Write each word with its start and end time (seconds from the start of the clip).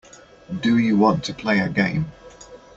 Do 0.61 0.79
you 0.79 0.97
want 0.97 1.23
to 1.25 1.33
play 1.35 1.59
a 1.59 1.69
game. 1.69 2.11